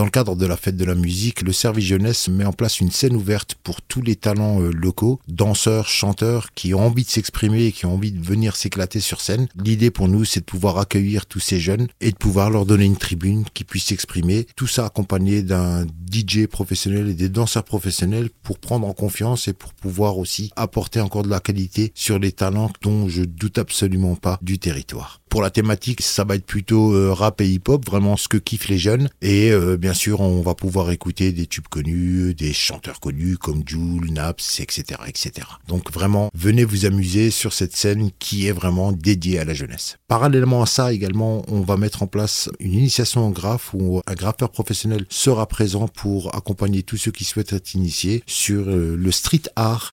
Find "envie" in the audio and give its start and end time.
6.86-7.04, 7.96-8.10